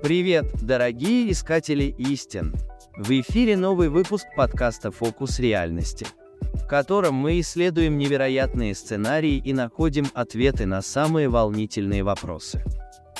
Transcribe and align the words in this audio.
Привет, 0.00 0.46
дорогие 0.62 1.32
искатели 1.32 1.92
истин! 1.98 2.54
В 2.96 3.10
эфире 3.10 3.56
новый 3.56 3.88
выпуск 3.88 4.26
подкаста 4.36 4.92
«Фокус 4.92 5.40
реальности», 5.40 6.06
в 6.54 6.68
котором 6.68 7.16
мы 7.16 7.40
исследуем 7.40 7.98
невероятные 7.98 8.76
сценарии 8.76 9.42
и 9.44 9.52
находим 9.52 10.06
ответы 10.14 10.66
на 10.66 10.82
самые 10.82 11.28
волнительные 11.28 12.04
вопросы. 12.04 12.62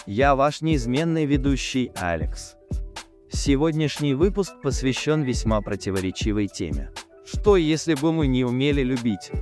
Я 0.07 0.37
ваш 0.37 0.61
неизменный 0.61 1.27
ведущий 1.27 1.91
Алекс. 1.97 2.55
Сегодняшний 3.29 4.15
выпуск 4.15 4.53
посвящен 4.63 5.23
весьма 5.23 5.61
противоречивой 5.63 6.47
теме. 6.47 6.93
Что 7.27 7.57
если 7.57 7.95
бы 7.95 8.13
мы 8.13 8.29
не 8.29 8.45
умели 8.45 8.83
любить? 8.83 9.33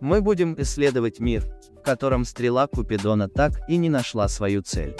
Мы 0.00 0.20
будем 0.20 0.54
исследовать 0.60 1.18
мир, 1.18 1.44
в 1.78 1.82
котором 1.82 2.26
стрела 2.26 2.66
Купидона 2.66 3.26
так 3.30 3.52
и 3.70 3.78
не 3.78 3.88
нашла 3.88 4.28
свою 4.28 4.60
цель. 4.60 4.94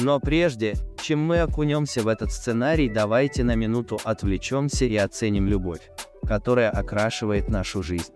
Но 0.00 0.20
прежде, 0.20 0.74
чем 1.02 1.20
мы 1.20 1.40
окунемся 1.40 2.02
в 2.02 2.08
этот 2.08 2.30
сценарий, 2.30 2.88
давайте 2.88 3.42
на 3.42 3.56
минуту 3.56 3.98
отвлечемся 4.04 4.84
и 4.84 4.96
оценим 4.96 5.48
любовь, 5.48 5.90
которая 6.26 6.70
окрашивает 6.70 7.48
нашу 7.48 7.82
жизнь. 7.82 8.12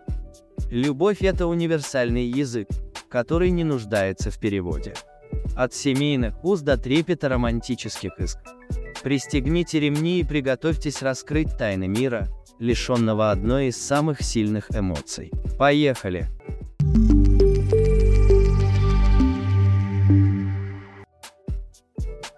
Любовь– 0.69 1.17
это 1.21 1.45
универсальный 1.45 2.25
язык, 2.25 2.69
который 3.09 3.51
не 3.51 3.65
нуждается 3.65 4.31
в 4.31 4.39
переводе. 4.39 4.93
От 5.57 5.73
семейных 5.73 6.43
уз 6.43 6.61
до 6.61 6.77
трепета 6.77 7.27
романтических 7.27 8.17
иск. 8.17 8.39
Пристегните 9.03 9.79
ремни 9.81 10.21
и 10.21 10.23
приготовьтесь 10.23 11.01
раскрыть 11.01 11.57
тайны 11.57 11.87
мира, 11.87 12.27
лишенного 12.59 13.31
одной 13.31 13.67
из 13.67 13.77
самых 13.77 14.21
сильных 14.21 14.71
эмоций. 14.71 15.31
Поехали! 15.59 16.29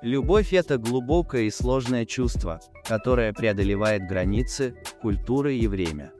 Любовь– 0.05 0.49
это 0.53 0.77
глубокое 0.77 1.45
и 1.45 1.49
сложное 1.49 2.05
чувство, 2.05 2.59
которое 2.87 3.33
преодолевает 3.33 4.07
границы, 4.07 4.75
культуры 5.01 5.57
и 5.57 5.65
время. 5.65 6.11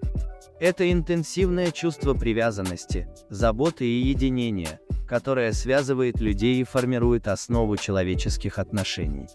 Это 0.59 0.91
интенсивное 0.91 1.69
чувство 1.69 2.15
привязанности, 2.15 3.07
заботы 3.29 3.85
и 3.85 4.07
единения, 4.07 4.79
которое 5.07 5.51
связывает 5.53 6.19
людей 6.19 6.61
и 6.61 6.63
формирует 6.63 7.27
основу 7.27 7.77
человеческих 7.77 8.57
отношений. 8.57 9.27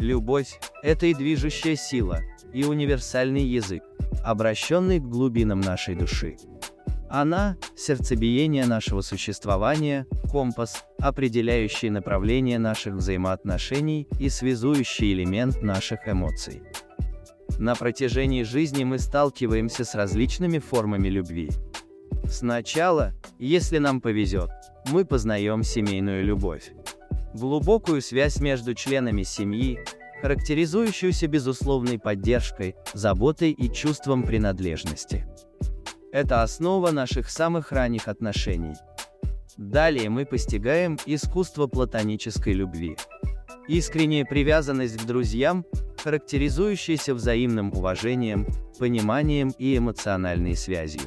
Любовь– 0.00 0.58
это 0.82 1.06
и 1.06 1.14
движущая 1.14 1.76
сила, 1.76 2.18
и 2.52 2.64
универсальный 2.64 3.44
язык, 3.44 3.84
обращенный 4.24 4.98
к 4.98 5.04
глубинам 5.04 5.60
нашей 5.60 5.94
души. 5.94 6.38
Она– 7.10 7.56
сердцебиение 7.76 8.66
нашего 8.66 9.00
существования, 9.00 10.06
компас, 10.30 10.84
определяющий 11.00 11.90
направление 11.90 12.60
наших 12.60 12.94
взаимоотношений 12.94 14.06
и 14.20 14.28
связующий 14.28 15.12
элемент 15.12 15.60
наших 15.60 16.06
эмоций. 16.06 16.62
На 17.58 17.74
протяжении 17.74 18.44
жизни 18.44 18.84
мы 18.84 19.00
сталкиваемся 19.00 19.84
с 19.84 19.96
различными 19.96 20.60
формами 20.60 21.08
любви. 21.08 21.50
Сначала, 22.30 23.12
если 23.40 23.78
нам 23.78 24.00
повезет, 24.00 24.50
мы 24.92 25.04
познаем 25.04 25.64
семейную 25.64 26.24
любовь. 26.24 26.70
Глубокую 27.34 28.02
связь 28.02 28.38
между 28.40 28.74
членами 28.74 29.24
семьи, 29.24 29.80
характеризующуюся 30.22 31.26
безусловной 31.26 31.98
поддержкой, 31.98 32.76
заботой 32.94 33.50
и 33.50 33.68
чувством 33.68 34.22
принадлежности. 34.22 35.26
Это 36.12 36.42
основа 36.42 36.90
наших 36.90 37.30
самых 37.30 37.70
ранних 37.70 38.08
отношений. 38.08 38.74
Далее 39.56 40.10
мы 40.10 40.26
постигаем 40.26 40.98
искусство 41.06 41.68
платонической 41.68 42.52
любви. 42.52 42.96
Искренняя 43.68 44.24
привязанность 44.24 44.96
к 44.96 45.06
друзьям, 45.06 45.64
характеризующаяся 46.02 47.14
взаимным 47.14 47.72
уважением, 47.72 48.46
пониманием 48.78 49.52
и 49.56 49.76
эмоциональной 49.76 50.56
связью. 50.56 51.02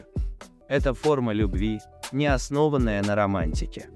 Это 0.70 0.94
форма 0.94 1.34
любви, 1.34 1.82
не 2.14 2.28
основанная 2.28 3.04
на 3.04 3.16
романтике. 3.16 3.90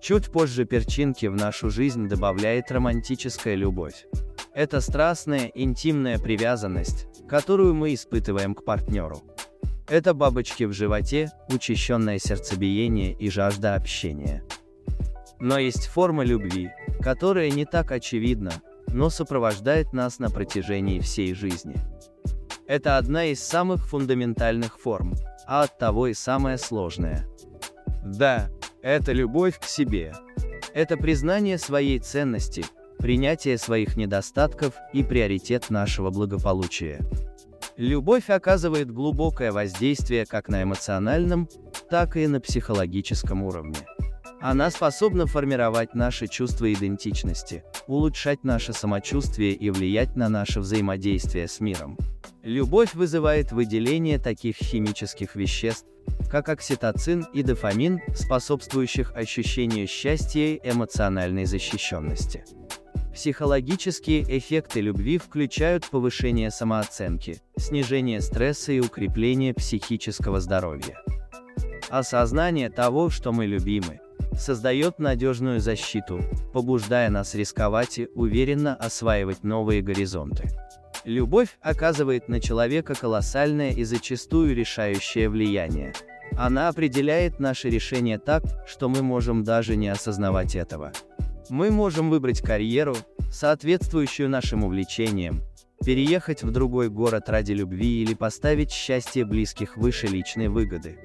Чуть 0.00 0.30
позже 0.30 0.64
перчинки 0.64 1.26
в 1.26 1.34
нашу 1.34 1.68
жизнь 1.70 2.08
добавляет 2.08 2.70
романтическая 2.70 3.56
любовь. 3.56 4.06
Это 4.54 4.80
страстная, 4.80 5.50
интимная 5.54 6.20
привязанность, 6.20 7.08
которую 7.28 7.74
мы 7.74 7.94
испытываем 7.94 8.54
к 8.54 8.64
партнеру. 8.64 9.22
Это 9.88 10.12
бабочки 10.12 10.64
в 10.64 10.72
животе, 10.74 11.30
учащенное 11.48 12.18
сердцебиение 12.18 13.14
и 13.14 13.30
жажда 13.30 13.74
общения. 13.74 14.44
Но 15.40 15.58
есть 15.58 15.86
форма 15.86 16.24
любви, 16.24 16.70
которая 17.00 17.50
не 17.50 17.64
так 17.64 17.90
очевидна, 17.90 18.52
но 18.88 19.08
сопровождает 19.08 19.94
нас 19.94 20.18
на 20.18 20.28
протяжении 20.28 21.00
всей 21.00 21.32
жизни. 21.32 21.76
Это 22.66 22.98
одна 22.98 23.24
из 23.24 23.42
самых 23.42 23.86
фундаментальных 23.88 24.78
форм, 24.78 25.14
а 25.46 25.62
оттого 25.62 26.08
и 26.08 26.14
самая 26.14 26.58
сложная. 26.58 27.26
Да, 28.04 28.50
это 28.82 29.12
любовь 29.12 29.58
к 29.58 29.64
себе. 29.64 30.12
Это 30.74 30.98
признание 30.98 31.56
своей 31.56 31.98
ценности, 31.98 32.66
принятие 32.98 33.56
своих 33.56 33.96
недостатков 33.96 34.74
и 34.92 35.02
приоритет 35.02 35.70
нашего 35.70 36.10
благополучия. 36.10 37.00
Любовь 37.78 38.28
оказывает 38.28 38.90
глубокое 38.90 39.52
воздействие 39.52 40.26
как 40.26 40.48
на 40.48 40.64
эмоциональном, 40.64 41.48
так 41.88 42.16
и 42.16 42.26
на 42.26 42.40
психологическом 42.40 43.44
уровне. 43.44 43.76
Она 44.40 44.72
способна 44.72 45.26
формировать 45.26 45.94
наши 45.94 46.26
чувства 46.26 46.72
идентичности, 46.72 47.62
улучшать 47.86 48.42
наше 48.42 48.72
самочувствие 48.72 49.52
и 49.52 49.70
влиять 49.70 50.16
на 50.16 50.28
наше 50.28 50.58
взаимодействие 50.58 51.46
с 51.46 51.60
миром. 51.60 51.96
Любовь 52.42 52.94
вызывает 52.94 53.52
выделение 53.52 54.18
таких 54.18 54.56
химических 54.56 55.36
веществ, 55.36 55.86
как 56.28 56.48
окситоцин 56.48 57.26
и 57.32 57.44
дофамин, 57.44 58.00
способствующих 58.12 59.14
ощущению 59.14 59.86
счастья 59.86 60.40
и 60.40 60.60
эмоциональной 60.68 61.44
защищенности. 61.44 62.44
Психологические 63.14 64.22
эффекты 64.38 64.80
любви 64.80 65.18
включают 65.18 65.88
повышение 65.90 66.50
самооценки, 66.50 67.40
снижение 67.56 68.20
стресса 68.20 68.72
и 68.72 68.80
укрепление 68.80 69.54
психического 69.54 70.40
здоровья. 70.40 71.02
Осознание 71.88 72.70
того, 72.70 73.10
что 73.10 73.32
мы 73.32 73.46
любимы, 73.46 74.00
создает 74.38 74.98
надежную 74.98 75.60
защиту, 75.60 76.20
побуждая 76.52 77.10
нас 77.10 77.34
рисковать 77.34 77.98
и 77.98 78.08
уверенно 78.14 78.74
осваивать 78.74 79.42
новые 79.42 79.82
горизонты. 79.82 80.48
Любовь 81.04 81.56
оказывает 81.60 82.28
на 82.28 82.40
человека 82.40 82.94
колоссальное 82.94 83.72
и 83.72 83.84
зачастую 83.84 84.54
решающее 84.54 85.28
влияние. 85.28 85.94
Она 86.36 86.68
определяет 86.68 87.40
наши 87.40 87.70
решения 87.70 88.18
так, 88.18 88.42
что 88.66 88.88
мы 88.88 89.02
можем 89.02 89.42
даже 89.42 89.76
не 89.76 89.88
осознавать 89.88 90.54
этого. 90.54 90.92
Мы 91.50 91.70
можем 91.70 92.10
выбрать 92.10 92.42
карьеру, 92.42 92.94
соответствующую 93.32 94.28
нашим 94.28 94.64
увлечениям, 94.64 95.42
переехать 95.84 96.42
в 96.42 96.50
другой 96.50 96.90
город 96.90 97.28
ради 97.28 97.52
любви 97.52 98.02
или 98.02 98.14
поставить 98.14 98.70
счастье 98.70 99.24
близких 99.24 99.76
выше 99.76 100.08
личной 100.08 100.48
выгоды. 100.48 100.98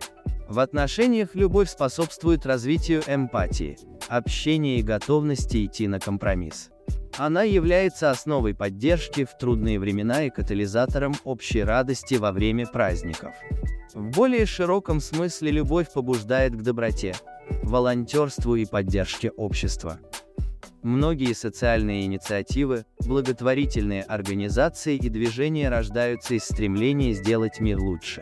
В 0.49 0.59
отношениях 0.59 1.35
любовь 1.35 1.69
способствует 1.69 2.45
развитию 2.45 3.01
эмпатии, 3.07 3.77
общения 4.09 4.79
и 4.79 4.83
готовности 4.83 5.65
идти 5.65 5.87
на 5.87 5.99
компромисс. 5.99 6.69
Она 7.17 7.43
является 7.43 8.09
основой 8.09 8.53
поддержки 8.53 9.23
в 9.23 9.37
трудные 9.37 9.79
времена 9.79 10.23
и 10.23 10.29
катализатором 10.29 11.13
общей 11.23 11.63
радости 11.63 12.15
во 12.15 12.31
время 12.31 12.67
праздников. 12.67 13.33
В 13.93 14.09
более 14.09 14.45
широком 14.45 14.99
смысле 14.99 15.51
любовь 15.51 15.93
побуждает 15.93 16.53
к 16.53 16.61
доброте, 16.61 17.15
волонтерству 17.61 18.55
и 18.55 18.65
поддержке 18.65 19.29
общества. 19.29 19.99
Многие 20.83 21.31
социальные 21.31 22.07
инициативы, 22.07 22.85
благотворительные 22.99 24.03
организации 24.03 24.97
и 24.97 25.07
движения 25.07 25.69
рождаются 25.69 26.33
из 26.33 26.43
стремления 26.43 27.13
сделать 27.13 27.61
мир 27.61 27.79
лучше. 27.79 28.21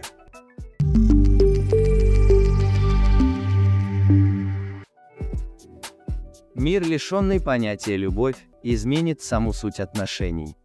Мир, 6.54 6.84
лишенный 6.88 7.42
понятия 7.42 7.98
«любовь», 7.98 8.38
изменит 8.62 9.22
саму 9.22 9.54
суть 9.54 9.80
отношений. 9.80 10.56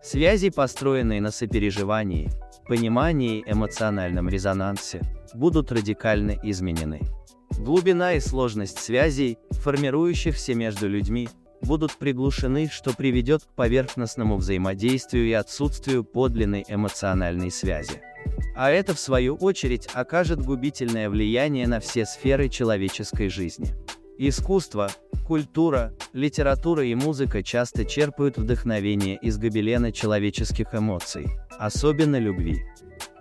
Связи, 0.00 0.50
построенные 0.50 1.20
на 1.20 1.32
сопереживании, 1.32 2.30
понимании 2.68 3.40
и 3.40 3.50
эмоциональном 3.50 4.28
резонансе, 4.28 5.00
будут 5.34 5.72
радикально 5.72 6.38
изменены. 6.44 7.00
Глубина 7.58 8.14
и 8.14 8.20
сложность 8.20 8.78
связей, 8.78 9.38
формирующихся 9.50 10.54
между 10.54 10.88
людьми, 10.88 11.28
будут 11.62 11.96
приглушены, 11.96 12.68
что 12.70 12.92
приведет 12.94 13.44
к 13.44 13.54
поверхностному 13.54 14.36
взаимодействию 14.36 15.26
и 15.26 15.32
отсутствию 15.32 16.04
подлинной 16.04 16.64
эмоциональной 16.66 17.50
связи. 17.50 18.02
А 18.56 18.70
это, 18.70 18.94
в 18.94 18.98
свою 18.98 19.36
очередь, 19.36 19.88
окажет 19.94 20.44
губительное 20.44 21.08
влияние 21.08 21.66
на 21.66 21.80
все 21.80 22.04
сферы 22.04 22.48
человеческой 22.48 23.28
жизни. 23.28 23.74
Искусство, 24.18 24.90
культура, 25.26 25.92
литература 26.12 26.84
и 26.84 26.94
музыка 26.94 27.42
часто 27.42 27.84
черпают 27.84 28.36
вдохновение 28.38 29.16
из 29.16 29.38
гобелена 29.38 29.92
человеческих 29.92 30.74
эмоций, 30.74 31.26
особенно 31.58 32.18
любви. 32.18 32.62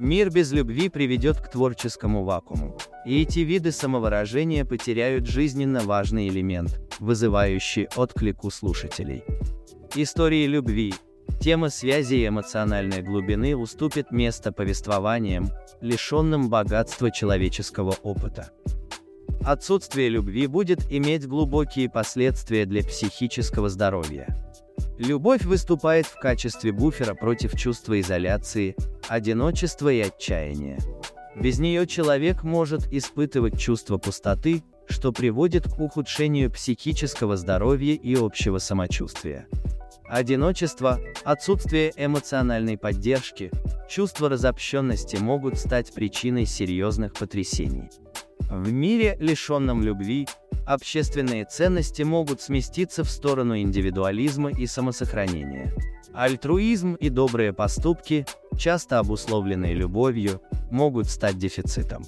Мир 0.01 0.31
без 0.31 0.51
любви 0.51 0.89
приведет 0.89 1.37
к 1.39 1.47
творческому 1.51 2.23
вакууму, 2.23 2.75
и 3.05 3.21
эти 3.21 3.41
виды 3.41 3.71
самовыражения 3.71 4.65
потеряют 4.65 5.27
жизненно 5.27 5.81
важный 5.81 6.27
элемент, 6.27 6.81
вызывающий 6.99 7.87
отклик 7.95 8.43
у 8.43 8.49
слушателей. 8.49 9.23
Истории 9.93 10.47
любви, 10.47 10.95
тема 11.39 11.69
связи 11.69 12.15
и 12.15 12.27
эмоциональной 12.27 13.03
глубины 13.03 13.55
уступит 13.55 14.09
место 14.09 14.51
повествованиям, 14.51 15.49
лишенным 15.81 16.49
богатства 16.49 17.11
человеческого 17.11 17.93
опыта. 18.01 18.49
Отсутствие 19.45 20.09
любви 20.09 20.47
будет 20.47 20.91
иметь 20.91 21.27
глубокие 21.27 21.91
последствия 21.91 22.65
для 22.65 22.81
психического 22.81 23.69
здоровья. 23.69 24.35
Любовь 25.01 25.45
выступает 25.45 26.05
в 26.05 26.19
качестве 26.19 26.71
буфера 26.71 27.15
против 27.15 27.57
чувства 27.57 27.99
изоляции, 27.99 28.75
одиночества 29.07 29.91
и 29.91 29.99
отчаяния. 29.99 30.77
Без 31.35 31.57
нее 31.57 31.87
человек 31.87 32.43
может 32.43 32.85
испытывать 32.93 33.59
чувство 33.59 33.97
пустоты, 33.97 34.61
что 34.87 35.11
приводит 35.11 35.67
к 35.67 35.79
ухудшению 35.79 36.51
психического 36.51 37.35
здоровья 37.35 37.95
и 37.95 38.15
общего 38.15 38.59
самочувствия. 38.59 39.47
Одиночество, 40.07 40.99
отсутствие 41.23 41.93
эмоциональной 41.95 42.77
поддержки, 42.77 43.49
чувство 43.89 44.29
разобщенности 44.29 45.15
могут 45.15 45.57
стать 45.57 45.91
причиной 45.95 46.45
серьезных 46.45 47.13
потрясений. 47.13 47.89
В 48.51 48.71
мире, 48.71 49.17
лишенном 49.19 49.81
любви, 49.81 50.27
общественные 50.65 51.45
ценности 51.45 52.03
могут 52.03 52.41
сместиться 52.41 53.03
в 53.03 53.09
сторону 53.09 53.57
индивидуализма 53.57 54.51
и 54.51 54.67
самосохранения. 54.67 55.73
Альтруизм 56.13 56.95
и 56.95 57.09
добрые 57.09 57.53
поступки, 57.53 58.25
часто 58.57 58.99
обусловленные 58.99 59.73
любовью, 59.73 60.41
могут 60.69 61.07
стать 61.07 61.37
дефицитом. 61.37 62.03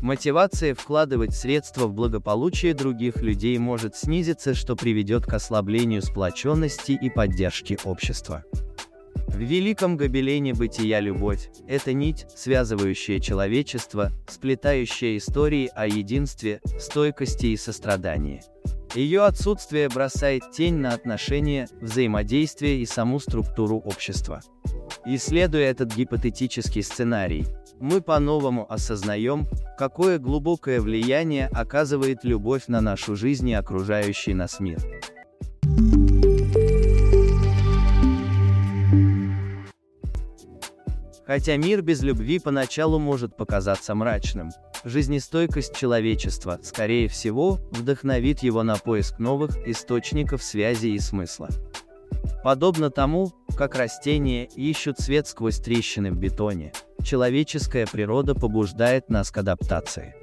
Мотивация 0.00 0.74
вкладывать 0.74 1.34
средства 1.34 1.86
в 1.86 1.92
благополучие 1.92 2.72
других 2.72 3.18
людей 3.18 3.58
может 3.58 3.96
снизиться, 3.96 4.54
что 4.54 4.74
приведет 4.74 5.26
к 5.26 5.34
ослаблению 5.34 6.00
сплоченности 6.00 6.92
и 6.92 7.10
поддержки 7.10 7.78
общества. 7.84 8.44
В 9.32 9.38
великом 9.38 9.96
гобелене 9.96 10.52
бытия 10.52 11.00
любовь– 11.00 11.50
это 11.68 11.92
нить, 11.92 12.26
связывающая 12.34 13.20
человечество, 13.20 14.12
сплетающая 14.28 15.16
истории 15.16 15.70
о 15.74 15.86
единстве, 15.86 16.60
стойкости 16.78 17.46
и 17.46 17.56
сострадании. 17.56 18.42
Ее 18.94 19.22
отсутствие 19.22 19.88
бросает 19.88 20.42
тень 20.52 20.74
на 20.74 20.92
отношения, 20.92 21.68
взаимодействие 21.80 22.80
и 22.80 22.86
саму 22.86 23.20
структуру 23.20 23.78
общества. 23.78 24.40
Исследуя 25.06 25.70
этот 25.70 25.94
гипотетический 25.94 26.82
сценарий, 26.82 27.46
мы 27.78 28.02
по-новому 28.02 28.70
осознаем, 28.70 29.46
какое 29.78 30.18
глубокое 30.18 30.80
влияние 30.80 31.46
оказывает 31.46 32.24
любовь 32.24 32.64
на 32.66 32.80
нашу 32.80 33.16
жизнь 33.16 33.48
и 33.48 33.54
окружающий 33.54 34.34
нас 34.34 34.60
мир. 34.60 34.80
Хотя 41.30 41.56
мир 41.56 41.80
без 41.80 42.02
любви 42.02 42.40
поначалу 42.40 42.98
может 42.98 43.36
показаться 43.36 43.94
мрачным, 43.94 44.50
жизнестойкость 44.82 45.76
человечества, 45.76 46.58
скорее 46.60 47.06
всего, 47.06 47.60
вдохновит 47.70 48.40
его 48.40 48.64
на 48.64 48.74
поиск 48.74 49.20
новых 49.20 49.56
источников 49.64 50.42
связи 50.42 50.88
и 50.88 50.98
смысла. 50.98 51.48
Подобно 52.42 52.90
тому, 52.90 53.32
как 53.56 53.76
растения 53.76 54.46
ищут 54.56 54.98
свет 54.98 55.28
сквозь 55.28 55.60
трещины 55.60 56.10
в 56.10 56.16
бетоне, 56.16 56.72
человеческая 57.04 57.86
природа 57.86 58.34
побуждает 58.34 59.08
нас 59.08 59.30
к 59.30 59.38
адаптации. 59.38 60.16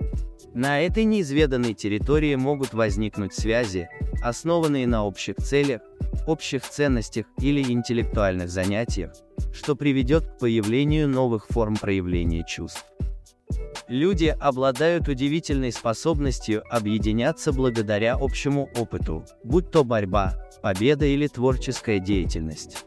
На 0.53 0.81
этой 0.81 1.05
неизведанной 1.05 1.73
территории 1.73 2.35
могут 2.35 2.73
возникнуть 2.73 3.33
связи, 3.33 3.87
основанные 4.21 4.87
на 4.87 5.05
общих 5.05 5.37
целях, 5.37 5.79
общих 6.27 6.63
ценностях 6.67 7.27
или 7.39 7.61
интеллектуальных 7.61 8.49
занятиях, 8.49 9.13
что 9.57 9.75
приведет 9.75 10.25
к 10.25 10.37
появлению 10.37 11.09
новых 11.09 11.47
форм 11.47 11.75
проявления 11.75 12.45
чувств. 12.47 12.85
Люди 13.87 14.35
обладают 14.39 15.07
удивительной 15.07 15.71
способностью 15.71 16.63
объединяться 16.69 17.51
благодаря 17.51 18.17
общему 18.19 18.69
опыту, 18.77 19.25
будь 19.43 19.71
то 19.71 19.83
борьба, 19.83 20.35
победа 20.61 21.05
или 21.05 21.27
творческая 21.27 21.99
деятельность. 21.99 22.85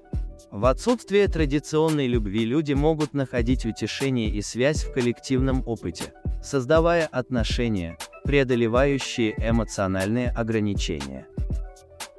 В 0.53 0.67
отсутствие 0.67 1.27
традиционной 1.27 2.07
любви 2.07 2.45
люди 2.45 2.73
могут 2.73 3.15
находить 3.15 3.67
утешение 3.67 4.31
и 4.31 4.41
связь 4.41 4.85
в 4.85 4.93
коллективном 4.93 5.65
опыте, 5.67 6.13
создавая 6.43 7.07
отношения, 7.07 7.99
преодолевающие 8.25 9.35
эмоциональные 9.39 10.31
ограничения. 10.31 11.27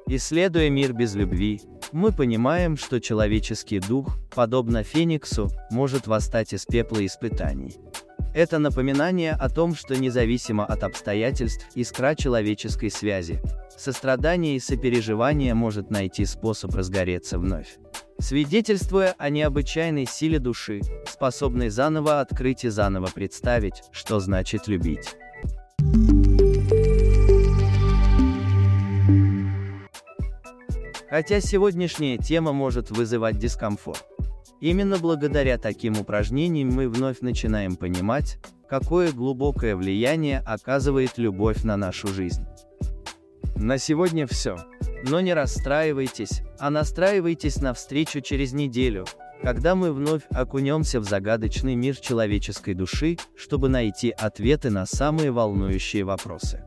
Исследуя 0.06 0.68
мир 0.68 0.92
без 0.92 1.14
любви, 1.14 1.62
мы 1.92 2.10
понимаем, 2.12 2.76
что 2.76 3.00
человеческий 3.00 3.78
дух, 3.78 4.18
подобно 4.34 4.82
Фениксу, 4.82 5.50
может 5.70 6.06
восстать 6.06 6.52
из 6.52 6.64
пепла 6.64 7.04
испытаний. 7.04 7.76
Это 8.34 8.58
напоминание 8.58 9.32
о 9.32 9.50
том, 9.50 9.74
что 9.74 9.94
независимо 9.94 10.64
от 10.64 10.84
обстоятельств 10.84 11.66
искра 11.74 12.14
человеческой 12.14 12.90
связи, 12.90 13.42
сострадание 13.76 14.56
и 14.56 14.60
сопереживание 14.60 15.52
может 15.52 15.90
найти 15.90 16.24
способ 16.24 16.74
разгореться 16.74 17.38
вновь. 17.38 17.76
Свидетельствуя 18.18 19.14
о 19.18 19.28
необычайной 19.28 20.06
силе 20.06 20.38
души, 20.38 20.80
способной 21.06 21.68
заново 21.68 22.20
открыть 22.20 22.64
и 22.64 22.68
заново 22.68 23.08
представить, 23.12 23.82
что 23.92 24.20
значит 24.20 24.66
любить. 24.66 25.16
Хотя 31.12 31.42
сегодняшняя 31.42 32.16
тема 32.16 32.54
может 32.54 32.90
вызывать 32.90 33.36
дискомфорт. 33.36 34.02
Именно 34.62 34.96
благодаря 34.96 35.58
таким 35.58 36.00
упражнениям 36.00 36.70
мы 36.70 36.88
вновь 36.88 37.20
начинаем 37.20 37.76
понимать, 37.76 38.38
какое 38.66 39.12
глубокое 39.12 39.76
влияние 39.76 40.38
оказывает 40.46 41.18
любовь 41.18 41.64
на 41.64 41.76
нашу 41.76 42.08
жизнь. 42.08 42.46
На 43.56 43.76
сегодня 43.76 44.26
все. 44.26 44.56
Но 45.06 45.20
не 45.20 45.34
расстраивайтесь, 45.34 46.40
а 46.58 46.70
настраивайтесь 46.70 47.60
на 47.60 47.74
встречу 47.74 48.22
через 48.22 48.54
неделю, 48.54 49.04
когда 49.42 49.74
мы 49.74 49.92
вновь 49.92 50.22
окунемся 50.30 50.98
в 50.98 51.04
загадочный 51.04 51.74
мир 51.74 51.94
человеческой 51.94 52.72
души, 52.72 53.18
чтобы 53.36 53.68
найти 53.68 54.12
ответы 54.12 54.70
на 54.70 54.86
самые 54.86 55.30
волнующие 55.30 56.04
вопросы. 56.04 56.64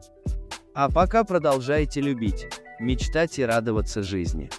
А 0.75 0.91
пока 0.91 1.23
продолжайте 1.23 1.99
любить 1.99 2.45
мечтать 2.79 3.39
и 3.39 3.45
радоваться 3.45 4.03
жизни. 4.03 4.49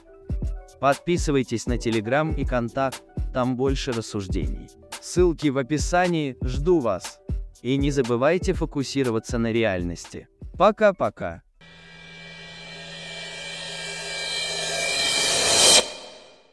Подписывайтесь 0.80 1.66
на 1.66 1.78
Телеграм 1.78 2.32
и 2.32 2.44
Контакт, 2.44 3.02
там 3.32 3.56
больше 3.56 3.92
рассуждений. 3.92 4.68
Ссылки 5.00 5.48
в 5.48 5.58
описании, 5.58 6.36
жду 6.42 6.80
вас. 6.80 7.20
И 7.62 7.76
не 7.76 7.90
забывайте 7.90 8.52
фокусироваться 8.52 9.38
на 9.38 9.52
реальности. 9.52 10.28
Пока-пока. 10.58 11.42